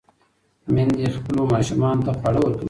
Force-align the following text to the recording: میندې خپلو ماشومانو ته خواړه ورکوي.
میندې 0.73 1.05
خپلو 1.17 1.41
ماشومانو 1.53 2.05
ته 2.05 2.11
خواړه 2.17 2.39
ورکوي. 2.41 2.59